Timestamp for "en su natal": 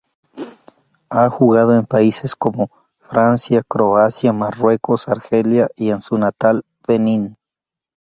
5.91-6.63